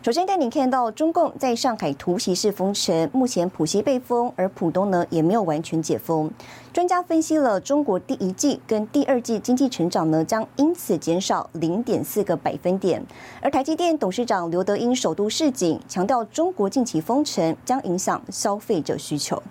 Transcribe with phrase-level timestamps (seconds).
[0.00, 6.30] 首先带你看到中共在上海突袭式封城，目前浦西被封，而浦东呢也没有完全解封。
[6.72, 13.04] 专家分析了中国第一季跟第二季经济成长呢将因此减少零点四个百分点。
[13.42, 19.42] 而台积电董事长刘德英首度示警，强调中国近期封城将影响消费者需求。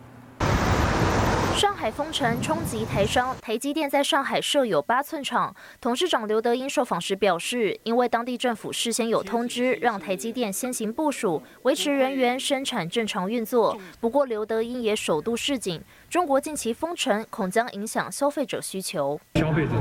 [1.57, 5.55] 上海封城冲击台商，台积电在上海设有八寸厂。
[5.81, 13.75] 董事长刘德英受访时表示，因为当地政府事先有通知，让台积电先行部署，维持人员生产正常运作。
[13.99, 19.19] 不过，刘德英也首度示警，中国近期封城恐将影响消费者需求。
[19.33, 19.71] 消费者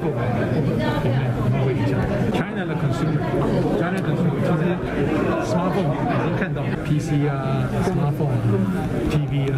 [0.00, 0.22] 购买
[1.64, 1.98] 会影响
[2.30, 4.38] China 的 consumer，China consumer
[5.42, 8.40] 其实 smartphone 已经看到 PC 啊，smartphone 啊
[9.10, 9.54] ，TV 啊，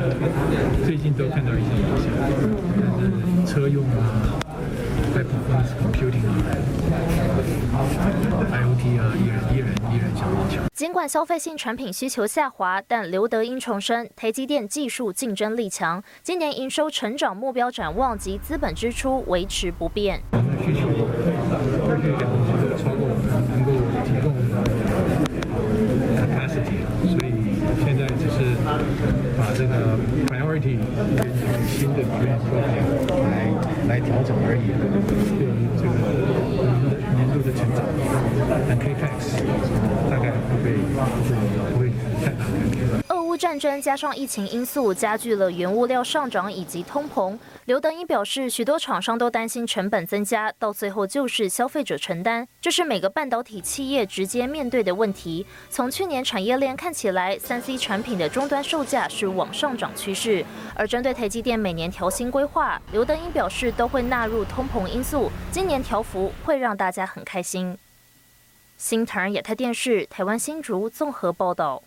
[0.85, 2.11] 最近都看到一些影响，
[2.77, 3.07] 但是
[3.47, 4.35] 车用啊
[5.15, 6.35] ，high performance computing 啊
[8.51, 10.65] ，IOT 啊，依然依然依然相当强。
[10.75, 20.41] 尽管消费性产品需求下滑，但刘德英重申，台积电技术竞争力强，今年营收成长目标展望及资本支出维持不变过
[21.97, 22.43] 去两年
[22.77, 23.71] 超过我们能够
[24.05, 24.41] 提供的
[26.15, 27.29] capacity，所以
[27.83, 28.37] 现在只是
[29.37, 30.79] 把这个 priority
[31.17, 32.87] 跟这个新的 business program
[33.31, 33.35] 来
[33.89, 34.69] 来调整而已。
[35.39, 35.91] 对于这个
[36.55, 37.81] 我们的年度的成长，
[38.69, 39.43] 但 capex
[40.11, 40.77] 大概不会
[41.73, 41.89] 不会
[42.23, 42.79] 太大改变。
[43.09, 47.35] 俄乌战争加上疫情因素，加剧了原物料上涨以及通膨。
[47.65, 55.47] 刘德英表示，许多厂商都担心成本增加，到最后就是消费者承担，这是每个半导体企业直接面对的问题。
[55.71, 60.45] 从去年产业链看起来，三 C 产品的终端售价是往上涨趋势。
[60.75, 67.79] 而针对台积电每年调薪规划，刘德英表示都会纳入通膨因素，今年调幅会让大家很开心。
[68.77, 71.83] 新唐人亚太电视台湾新竹综合报道。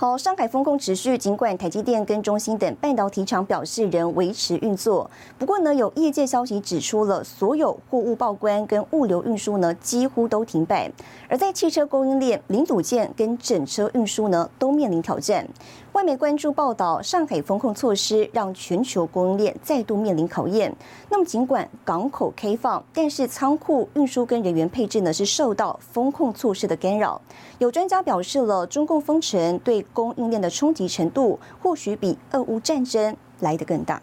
[0.00, 10.90] 好，上海风控持续，尽管台积电跟中芯等半导体厂表示仍维持运作，不过呢，有业界消息指出了所有货物报关跟物流运输呢几乎都停摆，
[11.28, 15.46] 而在汽车供应链零组件跟整车运输呢都面临挑战。
[15.92, 20.74] 外媒关注报道，上海风控措施让全球供应链再度面临考验。
[21.10, 27.20] 那么，尽管港口开放，但是仓库运输跟人员配置呢是受到风控措施的干扰。
[27.58, 34.00] 有专家表示了，中共封城对供应链的冲击程度，或许比俄乌战争来得更大。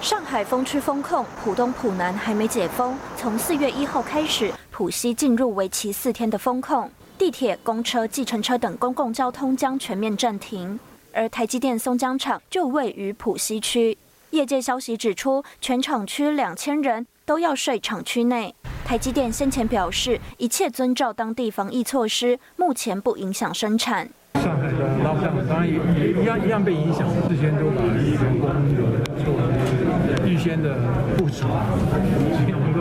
[0.00, 2.96] 上海封区封控，浦东、浦南还没解封。
[3.16, 10.78] 从四月一号开始，浦西进入为期四天的封控，地铁、公车、计程车等公共交通将全面暂停。
[11.12, 13.96] 而台积电松江厂就位于浦西区。
[14.30, 18.54] 业界消息指出，全厂区两千人都要睡厂区内。
[18.84, 24.08] 台积电先前表示，一切遵照当地防疫措施，目前不影响生产。
[24.40, 28.86] 上海的拉上当然也也一样一样被影响，事先都把员工有
[29.22, 29.26] 做
[30.26, 30.74] 预先的
[31.16, 31.46] 部署，
[32.48, 32.80] 能够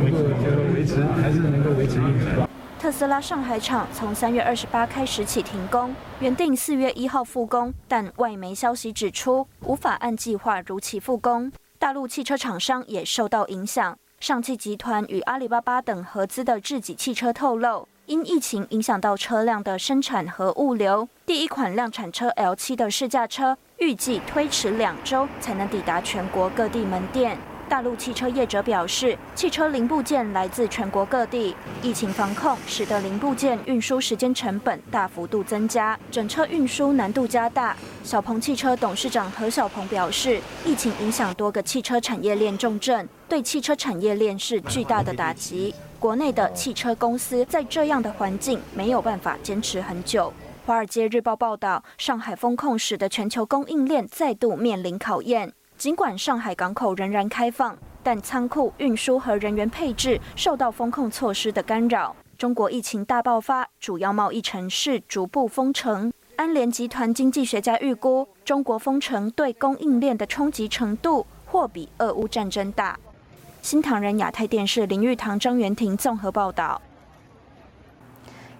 [0.00, 2.48] 能够这个维持，还是能够维持运转。
[2.78, 11.52] 特斯拉上海厂从三月二十八开始起停工，原定四月一号复工，但外媒消息指出无法按计划如期复工。
[11.78, 27.38] 大陆汽车厂商也受到影响，上汽集团与阿里巴巴等合资的智己汽车透露，因疫情影响到车辆的生产和物流，第一款量产车 L7 的试驾车预计推迟两周才能抵达全国各地门店。
[27.68, 37.74] 大陆汽车业者表示，汽车零部件来自全国各地，疫情防控使得零部件运输时间成本大幅度增加，整车运输难度加大。
[38.02, 45.72] 小鹏汽车董事长何小鹏表示，疫情影响多个汽车产业链重镇，对汽车产业链是巨大的打击。
[46.02, 50.32] 国内的汽车公司在这样的环境没有办法坚持很久。
[50.66, 55.52] 《华尔街日报》报道，上海风控使得全球供应链再度面临考验。
[55.78, 62.16] 尽管上海港口仍然开放，但仓库运输和人员配置受到风控措施的干扰。
[62.36, 66.12] 中国疫情大爆发，主要贸易城市逐步封城。
[66.34, 72.98] 安联集团经济学家预估，中国封城对供应链的冲击程度或比俄乌战争大。
[73.62, 76.82] 新唐人亚太电视林玉堂、张元婷综合报道。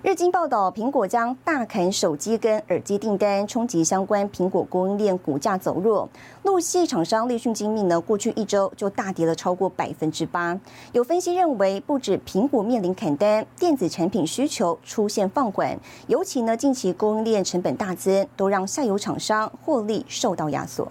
[0.00, 6.08] 日经报道，苹果将大砍手机跟耳机订单，冲击相关苹果供应链股价走弱。
[6.44, 10.56] 陆系厂商立讯精密呢，过去一周就大跌了超过百分之八。
[10.92, 15.76] 有分析认为，不止苹果面临砍单，电子产品需求出现放缓，
[16.06, 20.90] 尤其呢近期供应链成本大增，都让下游厂商获利受到压缩。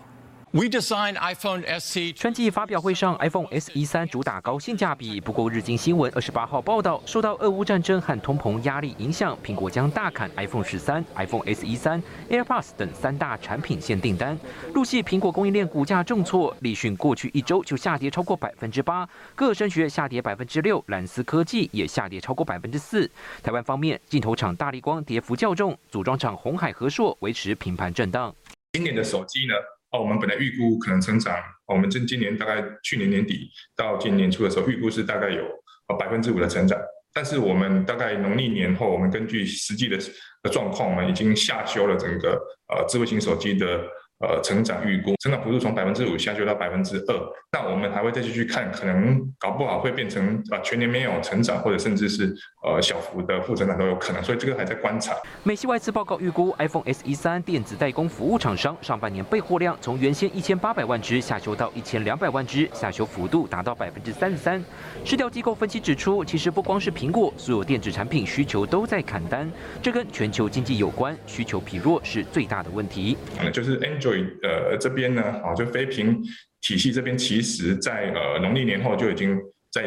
[0.54, 2.12] We designed iPhone SE。
[2.12, 5.22] 春季发表会上，iPhone SE 三主打高性价比。
[5.22, 14.38] 不过，日经新闻二十八号报道，受到俄乌战争和通膨压力影响，苹果将大砍 iPhone 十三、iPhone SE 三、AirPods 等三大产品线订单。
[14.74, 23.10] 入系苹果供应链股价重挫，立讯过去一周就下跌超过百分之八，各声学下跌百分之六，蓝思科技也下跌超过百分之四。
[23.42, 28.36] 台湾方面，镜头厂大力光跌幅较重，组装厂红海和硕维持平盘震荡。
[28.74, 29.54] 今年的手机呢？
[29.92, 31.36] 哦，我们本来预估可能成长，
[31.68, 35.44] 我们今今年大概去年年底到今年初的时候，预估是大概有
[35.88, 36.80] 呃百分之五的成长，
[37.14, 39.98] 但是我们大概农历年后，我们根据实际的
[40.44, 42.40] 的状况，我们已经下修了整个
[42.74, 43.82] 呃智慧型手机的。
[44.22, 47.16] 呃，成长预估，成长幅度从百分之五下修到百分之二，
[47.52, 52.32] 那我们还会再继续看，可能搞不好会变成啊全年没有成长，或者甚至是
[52.64, 55.16] 呃小幅的负增长都有可能，所以这个还在观察。
[55.44, 64.64] 美系外资报告预估，iPhone SE 三电子代工服务厂商上半年备货量从原先一千八百万只下修到一千两百万只，下修幅度达到百分之三十三。
[65.04, 69.52] 市调机构分析指出，其实不光是苹果，所有电子产品需求都在砍单，
[69.82, 73.18] 这跟全球经济有关，需求疲弱是最大的问题。
[73.42, 74.11] 嗯，就是 Android。
[74.44, 76.22] 呃，这边呢，啊，就非屏
[76.62, 79.40] 体系这边，其实在呃农历年后就已经
[79.72, 79.84] 在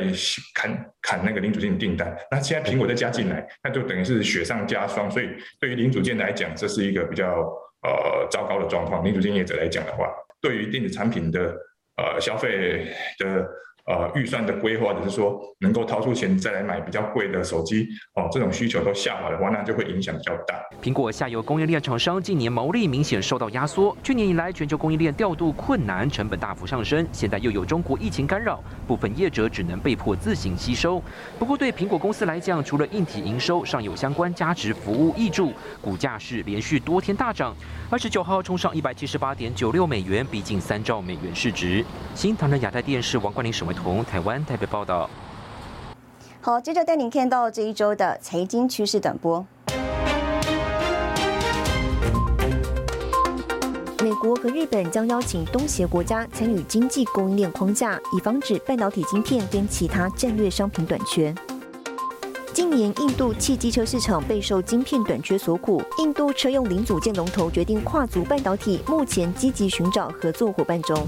[0.55, 2.17] 砍砍那个零组件订单。
[2.31, 5.11] 那现在苹果再加进来，那就等于是雪上加霜。
[5.11, 5.29] 所以
[5.61, 7.49] 对于零组件来讲，这是一个比较
[7.83, 9.05] 呃糟糕的状况。
[9.05, 10.09] 零组件业者来讲的话，
[10.41, 11.55] 对于电子产品的
[11.97, 12.87] 呃消费
[13.19, 13.47] 的。
[13.87, 20.59] 呃，预算的规划，或者是说能够掏出钱再来买比较贵的手机，哦，这种需求都下滑的话，那就会影响比较大。
[20.83, 31.03] 苹果下游供应链厂商近年毛利明显受到压缩，去年以来全球供应链调度困难，成本大幅上升，现在又有中国疫情干扰，部分业者只能被迫自行吸收。
[31.39, 35.53] 不过对苹果公司来讲，除了硬体营收上有相关价值服务益助，
[35.83, 37.55] 股价是连续多天大涨，
[37.91, 41.85] 二十九号冲上一百七十八点九六美元，逼近三兆美元市值。
[42.15, 43.74] 新唐人亚太电视王冠林审问。
[43.75, 45.09] 同台湾台北报道。
[46.41, 49.45] 好，接着带您看到这一周的财经趋势短波。
[54.03, 61.35] 美国和日本将邀请东协国家参与经济供应链框架，以防止半导体晶片跟其他战略商品短缺。
[62.53, 71.07] 今年印度汽机车市场备受晶片短缺所苦，印度车用零组件龙头决定跨足半导体，目前积极寻找合作伙伴中。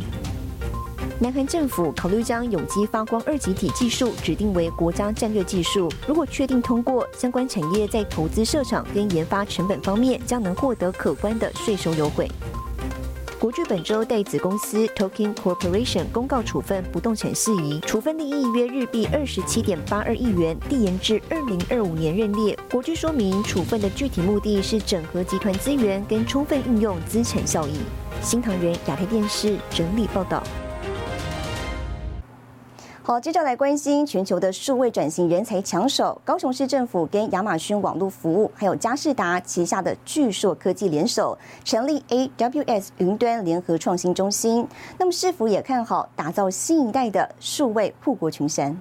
[1.19, 12.31] 南韩政府考虑将有机发光二极体技术指定为国家战略技术，如果确定通过，相关产业在投资设厂跟研发成本方面将能获得可观的税收优惠。
[13.39, 22.59] 国巨本周代子公司 Token Corporation 公告处分不动产事宜，处分利益约日币二十七点八二亿元，递延至二零二五年认列。
[22.71, 27.79] 国巨说明，处分的具体目的是整合集团资源跟充分运用资产效益。
[28.21, 30.43] 新唐人亚太电视整理报道。
[33.07, 36.21] 好，接着来关心全球的数位转型人才抢手。
[36.25, 44.67] 高雄市政府跟亚马逊网络服务，还有嘉士达旗下的巨硕科技联手，成立 AWS 云端联合创新中心。
[44.99, 48.77] 那么，市府也看好打造新一代的数位护国群山？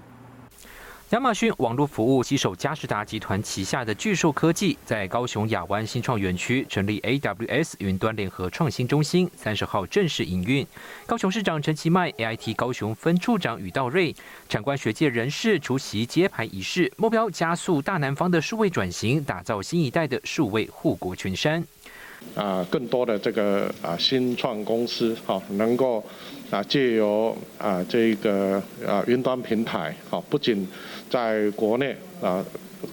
[1.12, 10.66] 亚马逊网络服务携手嘉士达集团旗下的巨兽科技，在高雄亚湾新创园区成立 AWS 云端联合创新中心，三十号正式营运。
[11.06, 14.16] 高雄市长陈其迈、AIT 高雄分处长宇道瑞、
[14.50, 21.64] 产官学界人士出席揭牌仪式，目标加速大南方的数位转型，打造新一代的数位护国群山。
[22.34, 26.04] 啊，更多的这个啊新创公司，哈，能够
[26.52, 30.68] 啊借由啊这个啊云端平台，好，不仅
[31.10, 32.44] 在国内啊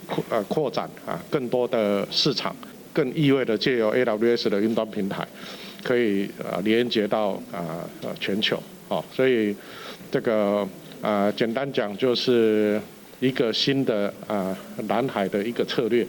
[0.06, 2.54] 扩呃扩展啊更多的市场，
[2.92, 5.26] 更意味着借由 AWS 的云端平台，
[5.82, 9.54] 可以啊连接到啊呃全球，好，所以
[10.10, 10.66] 这个
[11.00, 12.80] 啊简单讲就是
[13.20, 14.56] 一个新的啊
[14.88, 16.06] 南海的一个策略。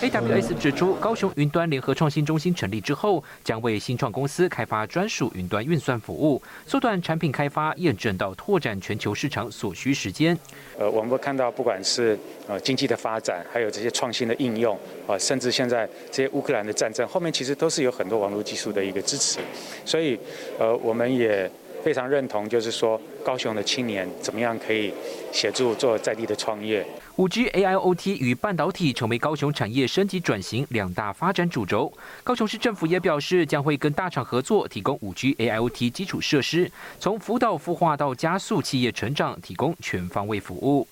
[0.00, 10.38] AWS 指出，高雄云端联合创新中心成立之后，将为新创公司开发专属云端运算服务，缩短产品开发、验证到拓展全球市场所需时间。
[10.78, 14.78] 呃，我们会看到，不管是呃经济的发展，还有这些创新的应用，
[15.08, 19.40] 啊，甚至现在这些乌克兰的战争后面，其实都是有很多网络技术的一个支持。
[19.84, 20.16] 所以，
[20.60, 21.50] 呃，我们也。
[21.88, 24.92] 非常认同，就是说高雄的青年怎么样可以
[25.32, 26.86] 协助做在地的创业。
[27.16, 31.90] 五 G、AIoT 与半导体成为高雄产业升级转型两大发展主轴。
[32.22, 40.86] 高雄市政府也表示，将会跟大厂合作，提供五 G、AIoT 基础设施，从辅导孵化到加速企业成长，提供全方位服务。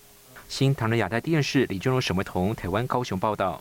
[0.48, 3.60] 新唐人亚太电视李俊荣、沈维彤，台湾高雄报道。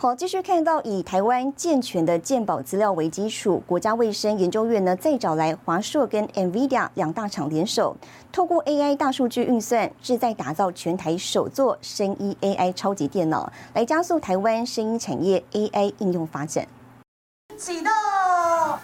[0.00, 7.96] 好，继续看到以台湾健全的健保资料为基础，国家卫生研究院呢再找来华硕跟 NVIDIA 两大厂联手，
[8.30, 16.64] 透过 AI 大数据运算，志在打造全台首座声音 AI 超级电脑，来加速台湾声音产业 AI 应用发展。
[17.56, 17.97] 启动。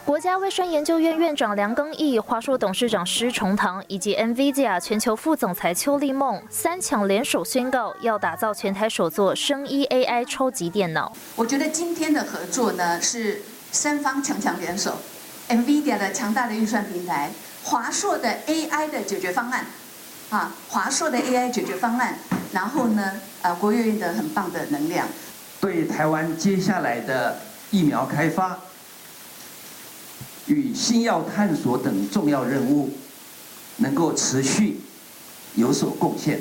[0.05, 11.11] 国家卫生研究院院长梁庚义、华硕董事长施崇棠以及 NVIDIA 全球副总裁邱立梦三强联手宣告，要打造全台首座生医 AI 超级电脑。
[11.35, 13.41] 我觉得今天的合作呢，是
[13.73, 14.99] 三方强强联手
[15.49, 17.31] ，NVIDIA 的强大的运算平台，
[17.63, 19.65] 华硕的 AI 的解决方案，
[20.29, 22.19] 啊，华硕的 AI 解决方案，
[22.53, 25.09] 然后呢，呃，国务院的很棒的能量，
[25.63, 27.39] 对台湾接下来的
[27.71, 28.59] 疫苗开发。
[30.47, 32.91] 与新药探索等重要任务
[33.79, 34.79] 能够持续
[35.55, 36.41] 有所贡献。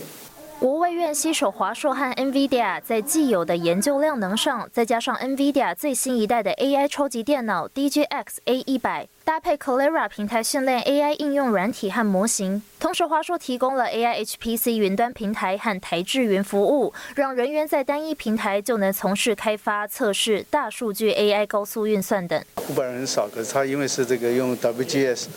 [0.59, 12.61] 国务院携手华硕和 NVIDIA，在既有的研究量能上，再加上 NVIDIA 最新一代的 AI 超级电脑 DGXA 一百搭配 Clara 平台训练 AI 应用软体和模型。
[12.77, 22.43] 同时，华硕提供了 AI HPC 云端平台和台智云服务，让人员在单一平台就能从事开发、测试、大数据 AI 高速运算等。
[22.69, 25.27] 五百人少，可是他因为是这个用 WGS，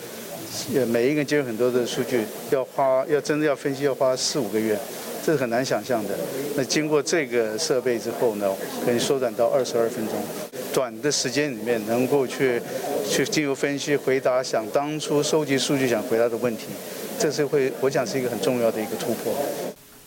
[0.88, 4.76] 每一个人接很多的数据，要花要真的要分析要花四五个月。
[5.24, 6.10] 这是很难想象的。
[6.56, 8.48] 那经过这个设备之后呢，
[8.84, 10.14] 可以缩短到二十二分钟，
[10.72, 12.62] 短的时间里面能够去
[13.08, 16.66] 去进入分析、回答想当初收集数据想回答的问题，
[17.18, 19.32] 这是会我想是一个很重要的一个突破。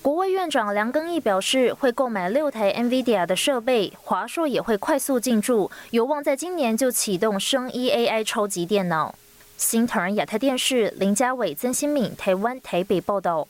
[0.02, 9.14] 国卫院长梁庚义表示，会购买六台 NVIDIA 的设备，华硕也会快速进驻，有望在今年就启动生一 AI 超级电脑。
[9.58, 13.48] 新唐人亚太电视林家伟、曾新敏，台湾台北报道。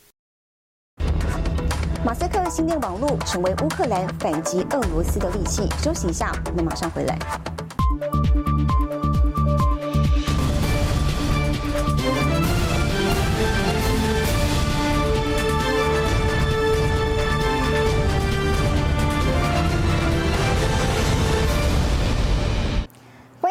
[2.03, 5.69] 马赛克新电网络成为乌克兰反击俄罗斯的利器。
[5.83, 7.19] 休息一下，我们马上回来。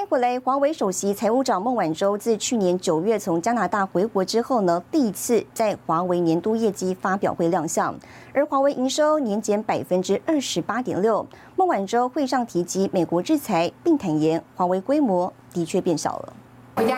[0.08, 7.94] 回来，华为首席财务长孟晚舟自去年九月从加拿大回国之后呢，第一次在华为年度业绩发表会亮相，
[8.32, 11.26] 而华为营收年减百分之二十八点六。
[11.56, 16.32] 孟晚舟会上提及美国制裁，并坦言华为规模的确变小了。
[16.76, 16.96] 回家。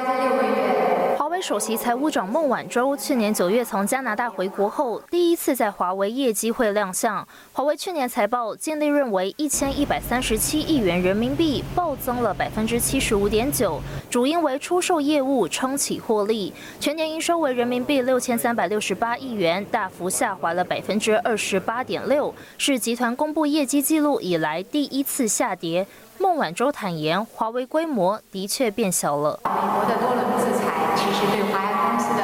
[1.21, 7.29] 华为首席财务长孟晚舟去年九月从加拿大回国后，第一次在华为业绩会亮相。
[7.53, 16.55] 华为去年财报净利润为一千一百三十七亿元人民币，暴增了百分之七十五点九，主因为出售业务撑起获利。
[16.81, 25.87] 全年营收为人民币六千三百六十八亿元，大幅下滑了百分之二十八点六，是集团公布业绩记录以来第一次下跌。
[26.17, 29.39] 孟晚舟坦言，华为规模的确变小了。
[29.45, 30.70] 美国的多轮制裁
[31.01, 32.23] 其实对华为公司的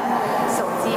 [0.53, 0.93] 手机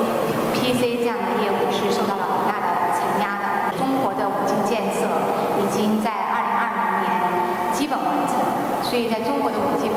[0.53, 3.77] PC 这样的业务是受到了很大的承压的。
[3.77, 5.07] 中国的五 G 建设
[5.57, 7.09] 已经在二零二零年
[7.74, 8.38] 基本完成，
[8.83, 9.88] 所以在中国的五 G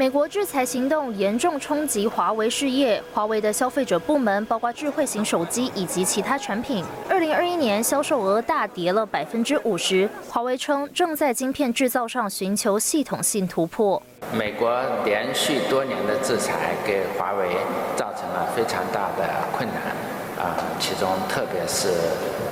[0.00, 10.08] 美国制裁行动严重冲击华为事业，华为的消费者部门，包括智慧型手机以及其他产品，二零二一年销售额大跌了百分之五十。
[10.26, 14.02] 华为称正在晶片制造上寻求系统性突破。
[14.32, 17.50] 美国连续多年的制裁给华为
[17.94, 21.90] 造成了非常大的困难，啊，其中特别是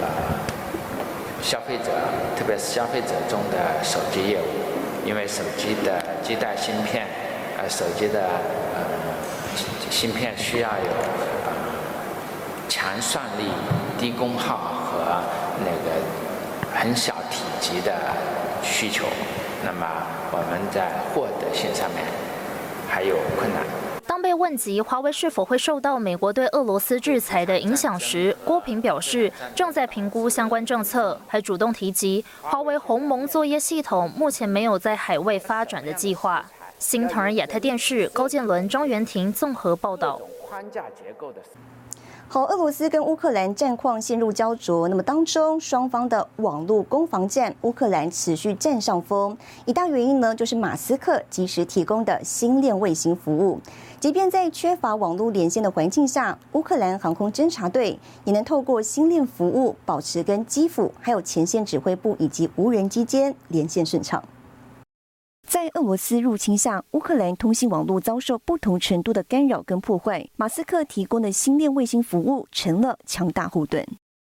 [0.02, 0.06] 呃
[1.40, 1.92] 消费者，
[2.36, 7.06] 特别是消费者中的手机业务，因为手机的基带芯片。
[7.58, 8.80] 呃，手机的呃
[9.90, 10.90] 芯片需要有
[11.44, 11.52] 呃
[12.68, 13.50] 强算力、
[13.98, 15.22] 低功耗和
[15.64, 17.92] 那个很小体积的
[18.62, 19.06] 需求，
[19.64, 19.86] 那么
[20.30, 22.04] 我们在获得性上面
[22.88, 23.64] 还有困难。
[24.06, 36.44] 当被问及华为是否会受到美国对俄罗斯制裁的影响时，郭平表示正在评估相关政策，还主动提及华为鸿蒙作业系统目前没有在海外发展的计划。
[36.78, 40.20] 新唐人亚太电视高建伦、张元婷综合报道。
[42.28, 49.36] 好，俄罗斯跟乌克兰战况陷入焦灼，那么当中双方的网络攻防战，乌克兰持续占上风。
[49.64, 53.58] 一大原因呢，就是马斯克及时提供的星链卫星服务。
[53.98, 64.22] 即便在缺乏网络连线的环境下，乌克兰航空侦察队也能透过星链服务，保持跟基辅还有前线指挥部以及无人机间连线顺畅。
[65.48, 70.28] 在俄罗斯入侵下，乌克兰通信网络遭受不同程度的干扰跟破坏。
[70.36, 73.82] 马斯克提供的星链卫星服务成了强大后盾。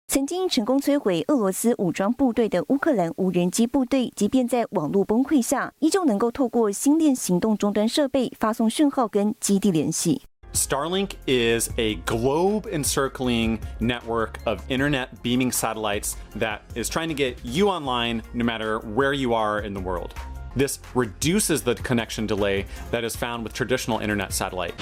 [0.08, 10.22] 曾经成功摧毁俄罗斯武装部队的乌克兰无人机部队，即便在网络崩溃下，依旧能够透过星链行动终端设备发送讯号跟基地联系。
[10.52, 17.68] Starlink is a globe encircling network of internet beaming satellites that is trying to get you
[17.68, 20.10] online no matter where you are in the world.
[20.56, 24.72] This reduces the connection delay that is found with traditional internet satellite.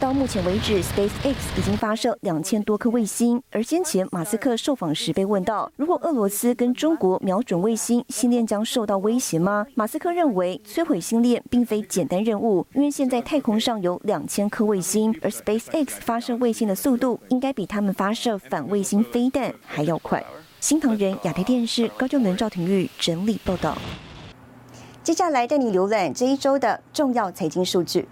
[0.00, 3.42] 到目前为止，SpaceX 已经发射两千多颗卫星。
[3.50, 9.66] 而先前马斯克受访时被问到，如果俄罗斯跟中国瞄准卫星，星链将受到威胁吗？
[9.74, 20.22] 马斯克认为，摧毁星链并非简单任务，因为现在太空上有两千颗卫星，而 SpaceX 发射卫星的速度应该比他们发射反卫星飞弹还要快。
[20.64, 23.76] 新唐人亚太电视高就伦赵廷玉整理报道。
[25.02, 28.08] 接下来带你浏览这一周的重要财经数据。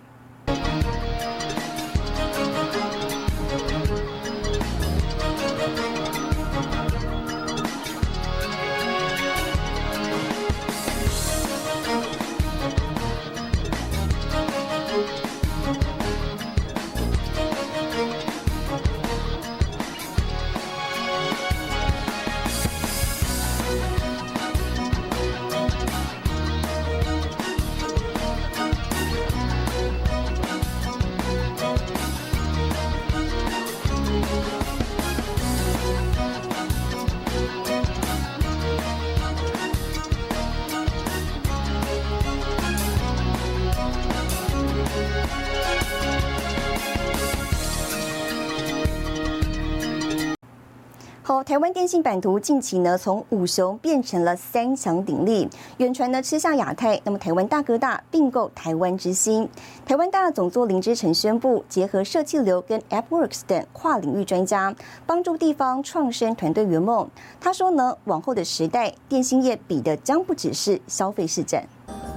[51.52, 59.46] 台湾电信版图近期呢从五雄变成了三强鼎立，远传呢吃下亚太，那么台湾大哥大并购台湾之星，
[59.84, 64.74] 台湾大总座林之诚宣布结合社气流跟 AppWorks 等跨领域专家，
[65.04, 67.06] 帮助地方创生团队圆梦。
[67.38, 71.62] 他说呢，往后的时代，电信业比的将不只是消费市占。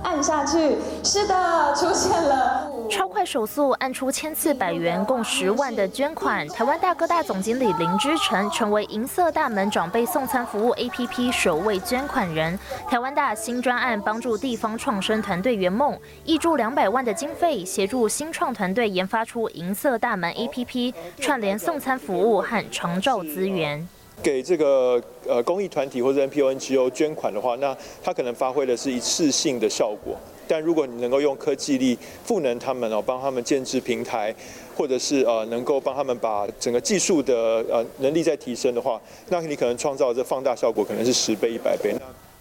[0.01, 2.74] 按下去，是的，出现了。
[2.89, 6.47] 超快手速按出千次百元，共十万的捐款。
[6.49, 12.57] 台湾大哥大总经理林之成成为银色大门长辈送餐服务 APP 首位捐款人。
[12.87, 23.87] 台湾大新专案帮助地方创生团队圆梦，挹注两百万的经费，协助新创团队研发出银色大门 APP，串联送餐服务和长照资源。
[24.23, 30.15] 给这个呃公益团体或者 NPO、NGO 捐款的话，那它可能发挥的是一次性的效果。
[30.47, 34.33] 但如果你能够用科技力赋能他们哦，帮他们建制平台，
[34.75, 41.95] 或者是呃能够帮他们把整个技术的呃能力再提升的话，那你可能创造这放大效果可能是十倍、一百倍。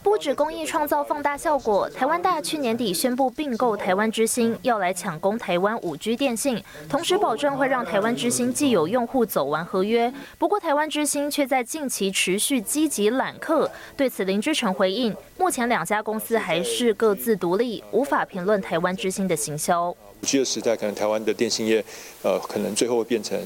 [0.04, 10.12] 不止公益创造放大效果，台湾大去年底宣布并购台湾之星，要来抢攻台湾五 G 电信，同时保证会让台湾之星既有用户走完合约。
[10.36, 19.88] 不过台湾之星却在近期持续积极揽客，对此林志成回应：目前两家公司还是各自独立，无法评论台湾之星的行销。
[19.88, 21.82] 五 G 的时代，可能台湾的电信业，
[22.22, 23.40] 呃，可能最后会变成。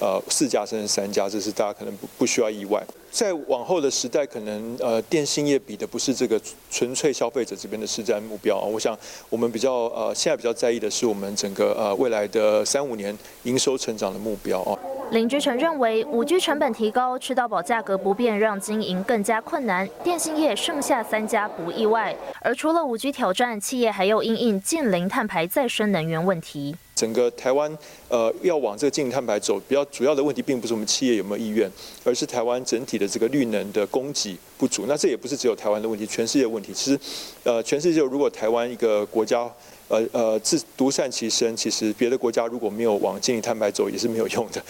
[0.00, 2.80] 呃，四家甚至三家，这是大家可能不不需要意外。
[3.10, 6.40] 在往后的时代，可能呃，电信业比的不是这个
[6.70, 8.64] 纯粹消费者这边的市占目标啊。
[8.64, 8.96] 我想，
[9.28, 14.78] 我们比较呃，现在比较在意的是我们整个呃未来的三五年营收成长的目标啊。
[15.10, 19.88] 林志成认为，五 G 成本提高，吃到饱价格不变，让经营更加困难。
[20.04, 22.14] 电信业剩下三家不意外。
[22.42, 26.76] 而除了五 G 挑战，企业还有因应近零碳排再生能源问题。
[26.98, 31.70] 整个台湾呃要往这个净碳排走，比较主要的问题并不是我们企业有没有意愿，
[32.02, 34.86] 而是台湾整体的这个绿能的供给不足。
[34.88, 36.72] 那这也不是只有台湾的问题，全世界问题。
[36.74, 36.98] 其实，
[37.44, 39.48] 呃，全世界如果台湾一个国家，
[39.86, 44.60] 呃呃自独善其身，其实别的国家如果没有往净碳排走，也是没有用的。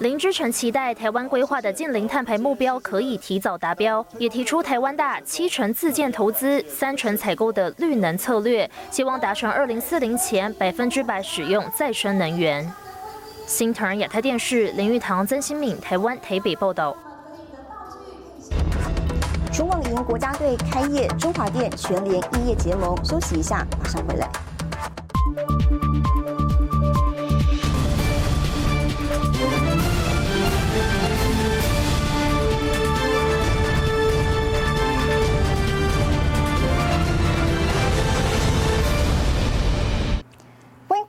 [0.00, 12.68] 林之成期待台湾规划的近零碳排目标可以提早达标，也提出台湾大七成自建投资、三成采购的绿能策略，希望达成二零四零前百分之百使用再生能源。
[13.46, 16.96] 新唐人亚太电视林玉堂、曾新敏，台湾台北报道。
[19.52, 22.96] 楚网赢国家队开业，中华电全联异业结盟。
[23.04, 24.28] 休息一下，马上回来。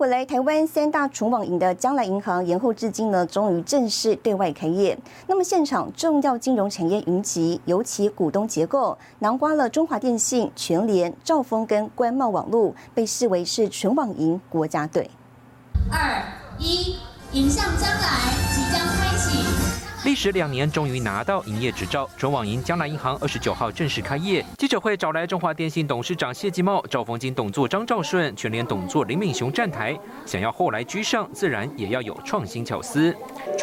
[0.06, 4.96] 回来，台湾三大纯网银的将来银行延后至今呢，终于正式对外开业。
[5.26, 15.10] 那么现场重要金融产业云集，尤其股东结构囊括了中华电信、全联、兆丰跟官贸网络，被视为是纯网银国家队。
[15.92, 16.22] 二
[16.60, 16.98] 一，
[17.32, 19.45] 迎向将来，即将开启。
[20.06, 22.08] 历时两年，终于拿到营业执照。
[22.16, 24.46] 准网银江南银行二十九号正式开业。
[24.56, 29.98] 记者会找来中华电信董事长谢继茂、赵逢金董座张兆顺、全联董座林敏雄站台。
[30.24, 33.16] 想要后来居上，自然也要有创新巧思。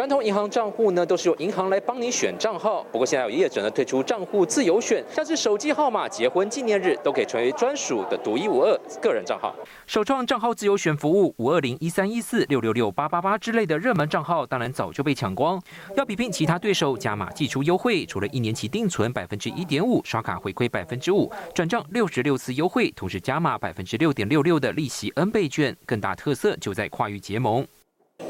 [0.03, 2.85] 传统银行账户呢，都是由银行来帮你选账号。
[2.91, 9.55] 不过现在有业者呢推出账户自由选，像是手机号码、结婚纪念日都可以成为专属的独一无二个人账号。
[9.87, 15.62] 首创账号自由选服务，五二零一三一四六六六八八八之类的热门账号，当然早就被抢光。
[15.97, 16.33] 要比拼。
[16.33, 27.65] 其他对手加码寄出优惠，除了一年期定存百分之一点五，刷卡回馈百分之五，转账六十六次优惠，同时加码百分之六点六六的利息 N 倍券，更大特色就在跨域结盟。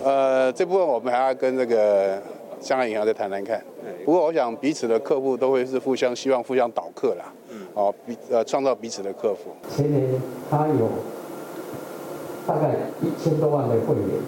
[0.04, 2.20] 呃，这部分我们还要跟这个
[2.60, 3.62] 香港银行再谈谈看。
[4.04, 7.32] 不过我想彼此的客户都会是互相希望互相导客啦，
[7.74, 9.50] 哦，彼呃创造彼此的客户。
[9.74, 10.88] 前年他有
[12.46, 14.20] 大概一千多万的会员，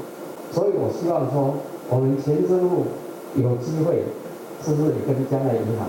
[0.52, 1.54] 所以我希望说
[1.88, 2.84] 我们前支付。
[3.36, 4.04] 有机会，
[4.62, 5.88] 是不是也跟将来银行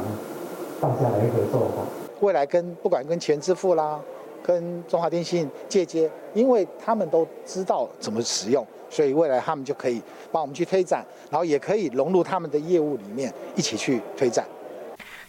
[0.82, 1.86] 大家来合作哈？
[2.22, 4.00] 未来跟不管跟全支付啦，
[4.46, 10.00] 跟中华电信借接，因为他们都知道怎么使用，所以未来他们就可以
[10.32, 14.46] 帮我们去推展，然后也可以融入他们的业务里面一起去推展。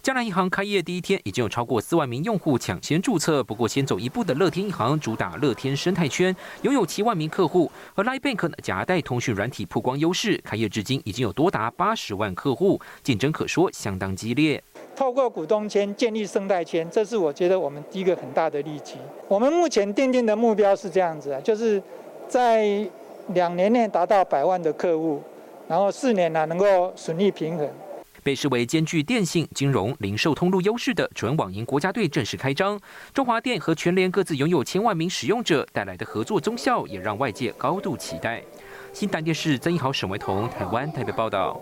[0.03, 3.43] 江南银行开业第一天，已经有超过四万名用户抢先注册。
[3.43, 7.69] 不过，先走一步的乐天银行主打乐天生态圈，拥有七万名客户。
[7.97, 14.63] 而 Line Bank 夹带通讯软体曝光优势，开业至今已经有多达八十万客户，竞争可说相当激烈。
[14.97, 18.97] 透过股东签建立生态圈，这是我觉得我们第一个很大的利基。
[19.29, 21.81] 我们目前定定的目标是这样子啊，就是
[22.27, 22.89] 在
[23.35, 25.23] 两年内达到百万的客户，
[25.69, 27.69] 然后四年呢能够损益平衡。
[28.23, 32.81] 被视为兼具电信、金融、零售通路优势的纯网银国家队正式开张。
[33.15, 38.43] 中华电和全联各自拥有千万名使用者，带来的合作综效也让外界高度期待。
[38.93, 41.61] 新台电视曾一豪、沈维彤，台湾台北报道。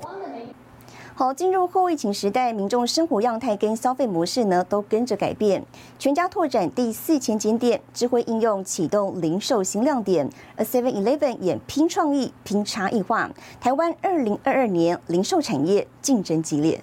[1.16, 5.64] 好，进入后疫情时代，民众生活样态跟消费模式呢都跟着改变。
[5.96, 10.28] 全家拓展第四千间店，智慧应用启动零售新亮点。
[10.56, 13.30] 而 Seven Eleven 也拼创意、拼差异化。
[13.60, 16.80] 台湾二零二二年零售产业竞争激烈。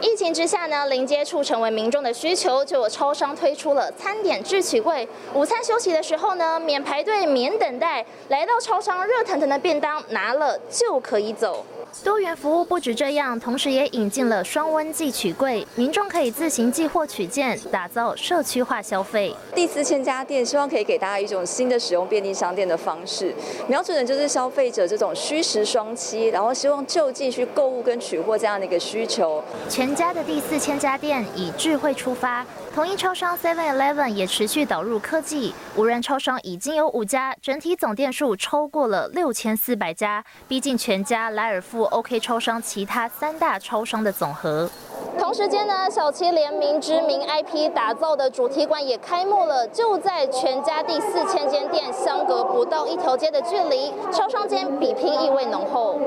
[0.00, 5.06] 疫情之下呢，零接触成为民众的需求，就有超商推出了餐点智取柜。
[5.34, 11.62] 午餐休息的时候呢，免排队、免等待，来到超商，热腾腾的便当拿了就可以走。
[12.04, 19.34] 多元服务不止这样，同时也引进了双温寄取柜，民众可以自行寄货取件，打造社区化消费。
[19.54, 23.34] 第四千家店，希望可以给大家一种新的使用便利商店的方式，
[23.68, 29.42] 瞄准的就是消费者这种虚实双栖，然后希望就近去购物跟取货这样的一个需求。
[29.68, 32.46] 全家的第四千家店以智慧出发。
[32.72, 44.70] 同一超商 Seven Eleven 也持续导入科技，无人超商已经有五家，整体总店数超过了六千四百家，逼近全家、莱尔富、OK 超商其他三大超商的总和。
[45.18, 56.00] 同时间呢，小七联名知名 IP 打造的主题馆也开幕了，就在全家第四千间店相隔不到一条街的距离，超商间比拼意味浓厚。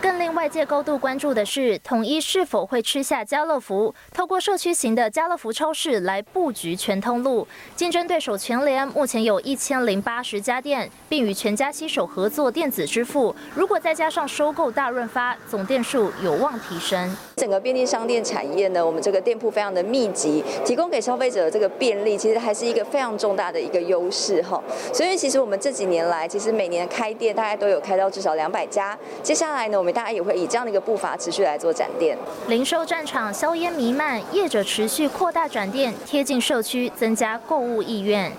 [0.00, 7.46] 更令外界高度关注的是，统一是否会吃下家乐福，透过社区型的家乐福超市来布局全通路。
[7.76, 13.34] 竞争对手全联目前有一千零八十家店，并与全家携手合作电子支付。
[13.54, 17.14] 如果再加上收购大润发，总店数有望提升。
[17.36, 24.62] 整个便利商店产业呢，我们这个店铺非常的密集，提供给消费者的这个便利，其实还是一个非常重大的一个优势哈。
[24.92, 28.96] 所以其实我们这几年来，其实每年开店大概都有开到至少两百家。
[29.22, 32.16] 接下来呢，我们大家也会以这样的一个步伐持续来做展店。
[32.48, 38.30] 零售战场硝烟弥漫，业者持续扩大展店，贴近社区，增加购物意愿。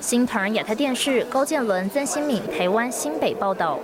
[0.00, 3.78] 新唐人亚太电视高建伦、曾新敏，台湾新北报道。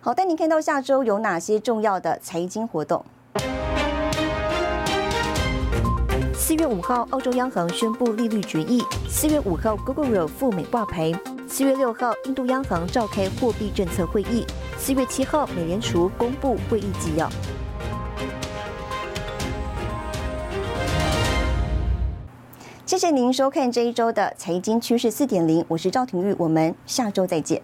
[0.00, 3.04] 好，带您看到下周有哪些重要的财经活动。
[6.48, 11.12] 四月五号，澳洲央行宣布利率决议；四月五号，Google 赴美挂牌；
[11.46, 14.46] 四月六号，印度央行召开货币政策会议；
[14.78, 17.30] 四月七号，美联储公布会议纪要。
[22.86, 27.60] 谢谢您收看这一周的财经趋势四点零，我是赵廷玉，我们下周再见。